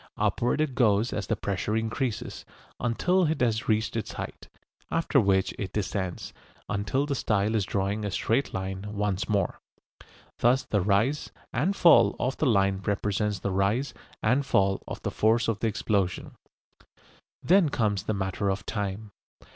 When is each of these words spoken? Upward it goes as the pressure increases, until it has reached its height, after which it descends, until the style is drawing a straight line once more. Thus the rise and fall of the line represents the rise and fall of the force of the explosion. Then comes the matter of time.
Upward 0.17 0.61
it 0.61 0.73
goes 0.73 1.13
as 1.13 1.27
the 1.27 1.35
pressure 1.35 1.75
increases, 1.77 2.43
until 2.79 3.27
it 3.27 3.39
has 3.41 3.69
reached 3.69 3.95
its 3.95 4.13
height, 4.13 4.47
after 4.89 5.19
which 5.19 5.53
it 5.59 5.73
descends, 5.73 6.33
until 6.67 7.05
the 7.05 7.13
style 7.13 7.53
is 7.53 7.65
drawing 7.65 8.03
a 8.03 8.09
straight 8.09 8.51
line 8.51 8.83
once 8.93 9.29
more. 9.29 9.61
Thus 10.39 10.63
the 10.63 10.81
rise 10.81 11.29
and 11.53 11.75
fall 11.75 12.15
of 12.19 12.35
the 12.37 12.47
line 12.47 12.81
represents 12.83 13.37
the 13.41 13.51
rise 13.51 13.93
and 14.23 14.43
fall 14.43 14.81
of 14.87 15.03
the 15.03 15.11
force 15.11 15.47
of 15.47 15.59
the 15.59 15.67
explosion. 15.67 16.31
Then 17.43 17.69
comes 17.69 18.01
the 18.01 18.15
matter 18.15 18.49
of 18.49 18.65
time. 18.65 19.11